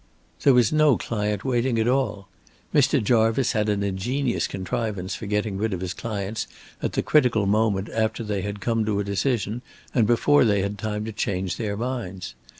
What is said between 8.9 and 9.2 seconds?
a